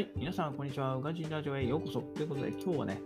[0.00, 0.94] はい、皆さん、こんにちは。
[0.94, 2.00] うがじラジオへようこそ。
[2.00, 3.02] ということで、今日はね、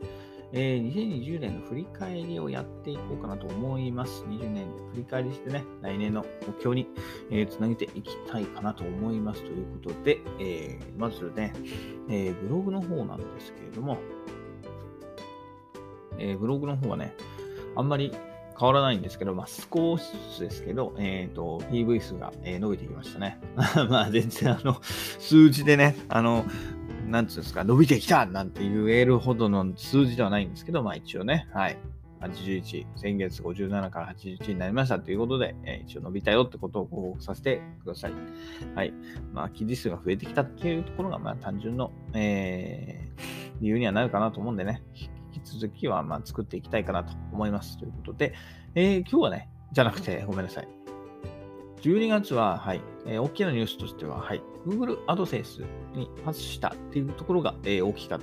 [0.53, 4.23] えー、2020年の振り返りをやっていこうかなと思います。
[4.29, 6.87] 20年振り返りしてね、来年の目標に、
[7.33, 9.43] えー、つなげていきたいかなと思います。
[9.43, 11.53] ということで、えー、まずね、
[12.09, 13.99] えー、ブログの方なんですけれども、
[16.21, 17.17] え、ブログの方はね、
[17.75, 18.13] あんまり
[18.59, 23.41] 変わらないんですけど、まあ、少しずつですけど、えっ、ー、と、PV 数が、えー、伸びてきましたね。
[23.91, 26.45] まあ、全然、あの、数字でね、あの、
[27.07, 31.79] なんつうんですか、伸びてきたなんて言えるほどの数字ではないんですけど、まあ一応ね、はい。
[32.21, 38.13] 81、先月57から81になりましたということで、えー、一応伸びたよってことをご報告させてください。
[38.75, 38.95] はい。
[39.33, 47.79] まあ、記事数が増えてきたっていうところが、まあ、単純の、えー、理由にはなるかなと思うんでね、引き続きは、まあ、作っていきたいかなと思います。
[47.79, 48.35] ということで、
[48.75, 50.69] えー、今日はね、じゃなくて、ごめんなさい。
[51.83, 58.19] 12月は、はい、えー、大きなニュースとしては、はい、Google AdSense に発したっていうところが、えー、大きか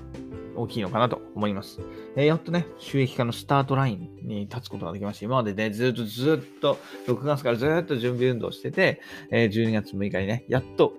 [0.55, 1.79] 大きいのかなと思います。
[2.15, 5.25] えー、やっとね、収益化のスタートラインに立つことができました。
[5.25, 9.01] 今までね、ずっとずっと、6月からずっと準備運動してて、
[9.31, 10.93] えー、12月6日にね、やっと、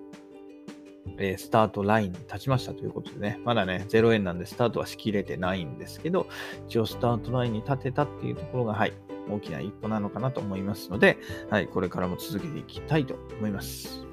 [1.17, 6.27] えー、スタートラインに立ちましたということでね、まだね、0円なんでスタートはしきれてないんですけど、
[6.67, 8.93] 一応スタートラインに立てたっていうところが、はい、
[9.29, 11.17] 大きな一歩なのかなと思いますので、
[11.49, 14.12] はい、これからも続けていきたいと思います。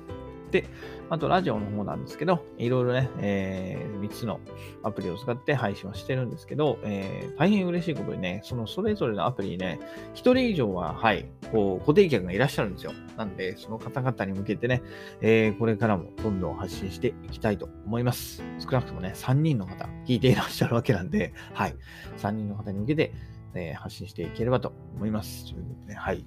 [1.08, 4.40] あとラジオの方なんですけど、いろいろね、えー、3つの
[4.82, 9.80] アプリを使って配信をしてるんですけど、えー、大変嬉しいことにね、そのそれぞれのアプリにね、
[10.14, 12.92] 1人以上は、はい、こう、固定客がいらっしゃるんですよ。
[13.16, 14.82] なんで、その方々に向けてね、
[15.20, 18.42] えー、これからもどんどん発信していきたいと思います。
[18.58, 21.74] 少なくともね、3人の方、聞いていらっしゃるわけなんで、はい、
[22.18, 23.12] 3人の方に向けて、
[23.54, 25.54] えー、発信していければと思います。
[25.96, 26.24] はい。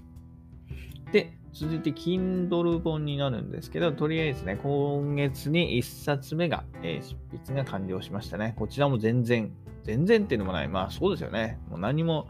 [1.11, 7.16] で、続いて Kindle 本になるんですけど、とりあえずね、今月に1冊目が、えー、執
[7.46, 8.56] 筆が完了しましたね。
[8.58, 9.52] こちらも全然、
[9.84, 10.68] 全然っていうのもない。
[10.68, 11.59] まあそうですよね。
[11.69, 12.28] もう何も、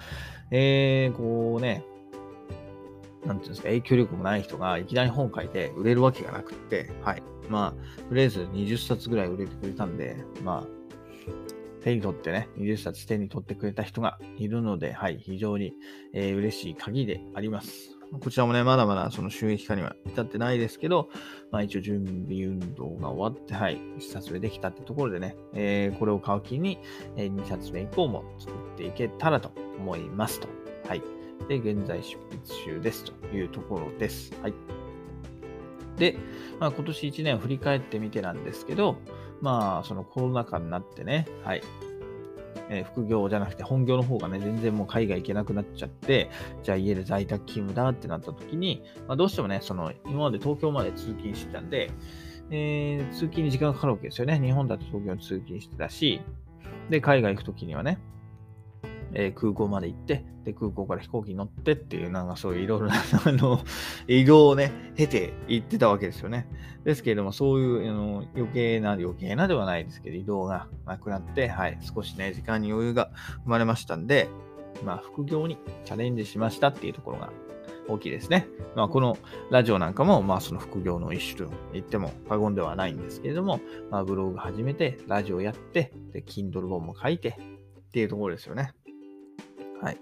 [0.51, 1.85] えー、こうね、
[3.25, 7.23] なんていうんですか、影響力もない人がいきなり本書いて売れるわけがなくって、はい。
[7.50, 10.83] まあ、とりあえず20冊ぐらい売れてくれたんで、まあ、
[11.81, 15.73] 手に取ってね、20冊手に取ってくれた人がいるので、はい、非常に、
[16.13, 17.92] えー、嬉しい限りであります。
[18.19, 21.09] こちらもね、まだまだその収益化には至ってないですけど、
[21.51, 26.79] まあ一応準備運動が終わって、はい、1冊目できたってところでね、えー、これを買う気に、
[27.16, 30.47] え、2冊目以降も作っていけたらと思いますと。
[30.88, 31.01] はい。
[31.47, 34.31] で、現在執筆中ですというところです。
[34.41, 34.53] はい。
[35.97, 36.18] で、
[36.59, 38.97] まあ、今年1年を振り返ってみてなんですけど、
[39.41, 41.62] まあ、そのコロナ禍になってね、はい。
[42.69, 46.29] えー、副業じゃなくて本業の方がね、全然もう海外行けなくなっちゃって、
[46.63, 51.91] じゃあ家で在宅勤務だってなった時に、まあ、どうしてもね、その今まで東京まで通勤してたんで、
[52.50, 54.40] えー、通勤に時間がかかるわけですよね。
[54.40, 56.22] 日本だと東京に通勤してたし、
[56.90, 58.00] で、海外行く時にはね、
[59.13, 63.59] えー、空港まで行って、で、空港から飛行機に乗ってっていう、なんかそういういろいろな、あの、
[64.07, 66.47] 移動をね、経て行ってたわけですよね。
[66.84, 73.09] ですけれども、そういう、あの、余計な、余計なではないですけど、移動がなくなって、はい、少しね、時間に余裕が
[73.44, 74.29] 生まれましたんで、
[74.84, 77.31] まあ、副業にチャレンジしましたっていうところが
[77.88, 78.47] 大きいですね。
[78.75, 79.18] まあ、この
[79.50, 83.59] ラジオなんかも、まあ、その副業の一種と言っても過言ではないんですけれども、
[83.90, 88.74] まあ、ブログ始めて、ラジオやって、で、Kindle 本も書いてっていうところですよね。
[89.81, 89.97] はい。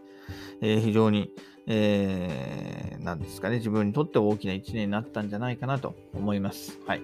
[0.61, 1.33] えー、非常に、
[1.67, 6.79] えー、なんですかね、自分にとって大きな一年になったんじゃないかなと思います。
[6.85, 7.01] はい。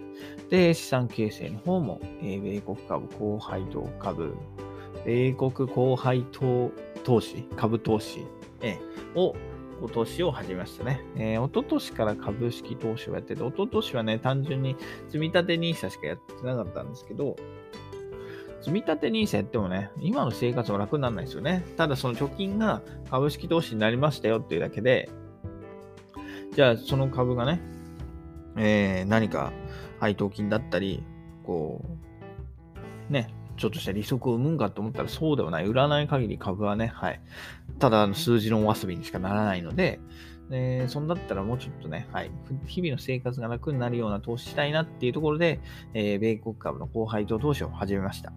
[0.49, 4.35] で、資産形成の方も、えー、米国株、高配当株、
[5.05, 6.71] 米国高配当
[7.03, 8.25] 投資、株投資、
[8.61, 9.35] えー、を
[9.79, 11.01] 今年を始めましたね。
[11.15, 14.75] えー、一昨年から株式投資をやってて、一昨年はね、単純に
[15.07, 17.35] 積み立て NISA しかやってなかったんですけど、
[18.67, 21.63] 積み立て NISA やってもね、今の生活は楽にならないですよね。
[21.77, 25.09] ただその貯金が株式投資になりましたよっていうだけで、
[26.51, 27.61] じゃあその株がね、
[28.57, 29.53] えー、何か
[30.01, 31.01] 配当金だったり、
[31.45, 31.81] こ
[33.09, 35.65] う、ね、ちょっとした利息を生むんかと思ったらそうではない。
[35.65, 37.21] 売らない限り株はね、はい。
[37.79, 40.01] ただ数字のお遊びにしかならないので、
[40.51, 42.31] えー、そんだったらもうちょっとね、はい、
[42.65, 45.61] 日々の生活が楽になるような投資したいなっていうところで、
[45.93, 48.33] えー、米国株の高配当投資を始めました。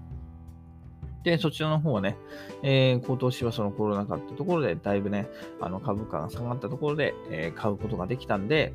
[1.25, 2.17] で、そちらの方はね、
[2.62, 5.28] えー、今年はそのコロナ禍ってところで、だいぶね、
[5.61, 8.72] あの株価が下がったところで、えー、買うことができたんで、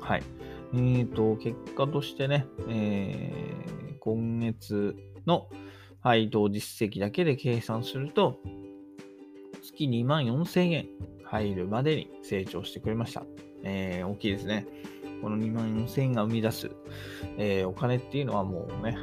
[0.00, 0.22] はい。
[0.72, 4.96] えーと、結果としてね、えー、今月
[5.26, 5.48] の
[6.00, 8.38] 配当実績だけで計算すると、
[9.62, 10.88] 月2万4000円
[11.24, 13.24] 入るまでに成長してくれました。
[13.62, 14.66] えー、大きいですね。
[15.20, 16.70] この2万4000円が生み出す、
[17.36, 18.96] えー、お金っていうのはもうね、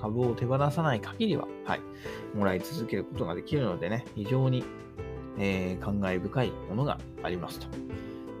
[0.00, 1.80] 株を手放さない限りは、はい、
[2.34, 4.64] もらい続けることができるのでね、非常に、
[5.38, 7.66] えー、感慨深いものがありますと。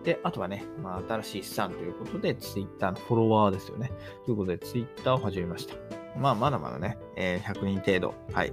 [0.04, 3.90] で、あとはね、まあ、新しい資産ということで、Twitter のフォロワーですよね。
[4.26, 5.74] ということで、Twitter を始めました。
[6.18, 8.52] まあ、まだまだね、えー、100人程度、はい、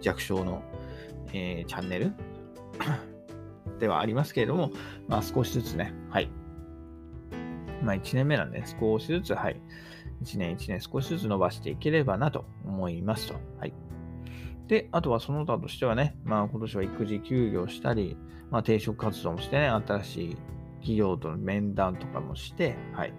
[0.00, 0.62] 弱小の、
[1.32, 2.12] えー、チャンネル
[3.80, 4.70] ではありますけれども、
[5.08, 6.30] まあ、少しずつね、はい。
[7.82, 9.60] まあ、1年目なんで、少しずつ、はい。
[10.22, 13.34] 1年1年少しずつ伸ばしていければなと思いますと。
[13.58, 13.72] はい。
[14.68, 18.16] で、あとはその他としてはね、まあ今年は育児休業したり、
[18.50, 20.36] まあ定職活動もしてね、新しい
[20.76, 23.12] 企業との面談とかもして、はい。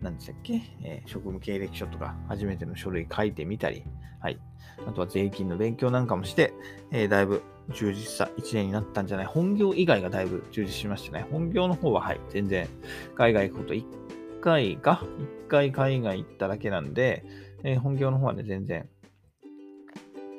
[0.00, 3.84] 何でしたっけ、えー、職務経歴書とか初めての書類書いてみたり、
[4.20, 4.38] はい。
[4.86, 6.52] あとは税金の勉強なんかもして、
[6.92, 9.26] えー、だいぶ充実した1年になったんじゃない？
[9.26, 11.26] 本業以外がだいぶ充実しましたね。
[11.30, 12.68] 本業の方は、はい、全然
[13.14, 13.74] 海外行くこと
[14.46, 17.24] 回か、1回海外行っただけなんで、
[17.64, 18.88] えー、本業の方はね、全然、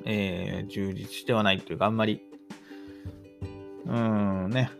[0.06, 2.22] えー、充実してはないというか、あんまり、
[3.84, 4.70] うーんね、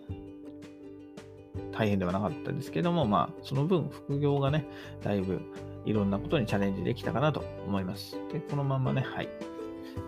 [1.73, 4.67] 大変ではなかったですけども、まあ、その分、副業がね、
[5.03, 5.43] だいぶ
[5.85, 8.17] いろんなことにチャレンジできたかなと思います。
[8.33, 9.29] で、このままね、はい、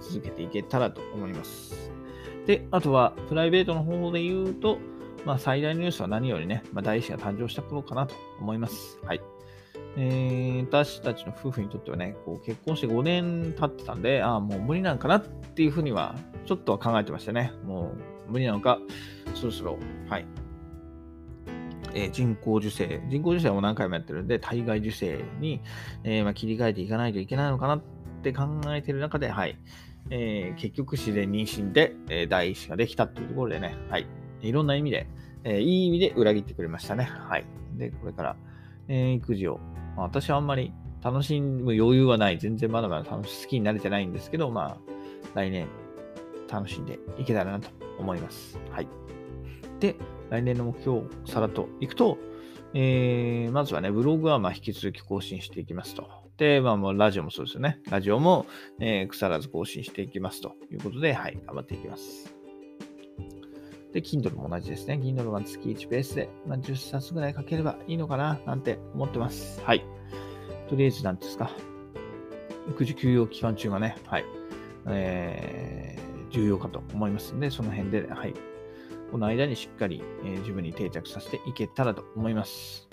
[0.00, 1.92] 続けていけたらと思います。
[2.46, 4.78] で、あとは、プライベートの方で言うと、
[5.24, 8.98] まあ、最大のニュースは何よりね、まあ、大師が誕生した頃かなと思います。
[9.04, 9.20] はい。
[9.96, 16.14] えー、私たちの夫婦にとってはね、こう結婚して5年経ってたんで、ああ、もう無理なんかなっていうふうには、
[16.46, 17.52] ちょっとは考えてましたね。
[17.64, 17.92] も
[18.28, 18.78] う無理なのか、
[19.34, 19.78] そろそろ、
[20.08, 20.26] はい、
[21.94, 25.60] えー、人工授精、人工授精も何回もやってるんで、体外受精に、
[26.04, 27.82] えー、まあ、切り替えていかないといけないのかなっ
[28.22, 29.58] て考えてる中で、はい、
[30.10, 34.06] えー、結局自然妊娠で、え第一子ができたっていうところでね、はい、
[34.42, 35.06] いろんな意味で、
[35.44, 37.04] えいい意味で裏切ってくれましたね。
[37.04, 37.44] はい。
[37.76, 38.36] で、これから、
[38.88, 39.58] え育児を、
[39.96, 40.72] まあ、私はあんまり
[41.02, 42.38] 楽しむ余裕はない。
[42.38, 44.90] 全然まだまだ楽し好きになれてないんですけど、まあ、
[45.34, 45.66] 来年
[46.50, 48.58] 楽しんでいけたらなと思います。
[48.70, 48.88] はい。
[49.80, 49.96] で、
[50.30, 52.18] 来年の目標をさらっといくと、
[52.74, 56.08] えー、まずはね、ブログはま引き続き更新していきますと。
[56.36, 57.80] で、まあ、もうラジオもそうですよね。
[57.90, 58.46] ラジオも、
[58.78, 62.34] えー、腐らず更新していきますということで、はい、頑張っていきます。
[63.92, 65.00] で、Kindle も同じですね。
[65.02, 69.60] Kindle は月1ペースで、まあ、10冊ぐらい書ければいいのかな、なんて思ってます。
[69.62, 69.84] はい。
[70.68, 71.50] とりあえず、なんですか。
[72.68, 74.24] 育児休養期間中がね、はい。
[74.86, 78.34] えー、重要かと思いますので、その辺で、はい。
[79.10, 82.88] この間にしっかり、えー、自分に定着させていけたらと思います。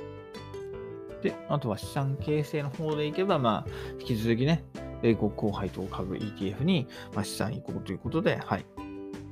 [1.21, 4.63] で、あとは資産形成の方でいけば、まあ、引き続きね、
[5.01, 8.65] 米国後輩等株 ETF に、まあ、資産移行ということで、はい。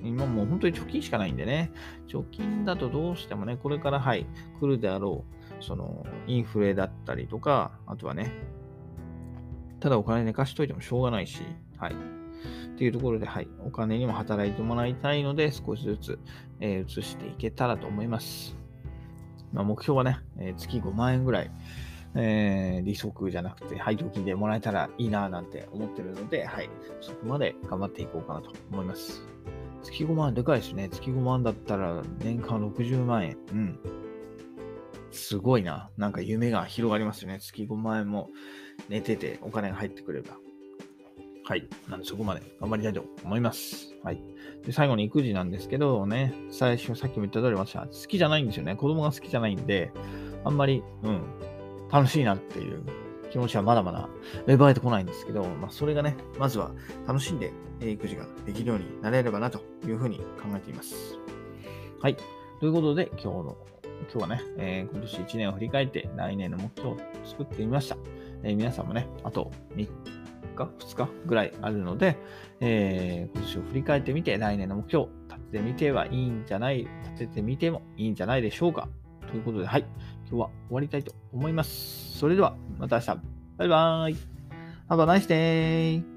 [0.07, 1.71] 今もう本当に貯金しかないんでね、
[2.07, 4.25] 貯金だとどうしてもね、これからはい、
[4.59, 5.23] 来るであろ
[5.59, 8.31] う、その、インフレだったりとか、あとはね、
[9.79, 11.41] ただお金寝かしといてもしょうがないし、
[11.77, 11.93] はい。
[11.93, 16.19] っていうところで、はい、お金にも働いてもらいたいので、少しずつ、
[16.59, 18.55] えー、移していけたらと思います。
[19.53, 21.51] まあ、目標はね、えー、月5万円ぐらい、
[22.15, 26.69] えー、利息じゃなくて配当金でもらえたらいいななんて思ってるので、はい、
[27.01, 29.27] そこまで頑張っていこうかなと思います。
[29.85, 30.89] 月5万でかいですね。
[30.89, 33.37] 月5万だったら年間60万円。
[33.51, 33.79] うん。
[35.11, 35.89] すごいな。
[35.97, 37.39] なんか夢が広がりますよね。
[37.39, 38.29] 月5万円も
[38.89, 40.37] 寝ててお金が入ってくれば。
[41.45, 41.69] はい。
[41.87, 43.95] なんでそこまで頑張りたいと思います。
[44.03, 44.19] はい。
[44.65, 48.75] で、最後に育児なんですけどね、最初さっきも言った通り私は好きじゃないんですよね。
[48.75, 49.91] 子供が好きじゃないんで、
[50.43, 51.21] あんまり、うん、
[51.91, 52.83] 楽しいなっていう
[53.35, 54.07] 気持ちはまだまだ
[54.47, 56.71] 芽生えてこないんですけど、まあ、それがね、まずは
[57.05, 57.51] 楽しんで
[57.81, 60.23] 育児ができるようになれればなというふうに考
[60.55, 60.95] えています。
[62.01, 62.15] はい。
[62.61, 63.57] ということで、今日の、
[64.09, 67.97] 今日はね、えー、今年1年を振り返って来年の目標を作ってみました。
[68.43, 69.89] えー、皆さんもね、あと3日、
[70.55, 72.17] 2日ぐらいあるので、
[72.61, 76.87] えー、今年を振り返ってみて、来年の目標、立ててみてはいいんじゃない、
[77.17, 78.87] 立ててみてもいいんじゃないでしょうか。
[79.27, 79.85] ということで、はい、
[80.29, 82.17] 今日は終わりたいと思います。
[82.17, 83.07] それでは、また明日。
[83.57, 84.17] バイバーイ。
[84.89, 86.14] Have a nice day!